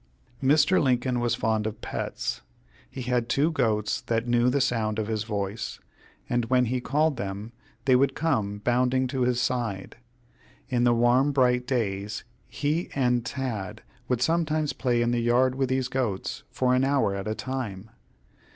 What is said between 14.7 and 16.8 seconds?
play in the yard with these goats, for